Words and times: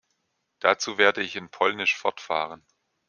Dazu 0.61 0.97
werde 0.97 1.21
ich 1.21 1.35
in 1.35 1.51
Polnisch 1.51 1.95
fortfahren. 1.95 2.65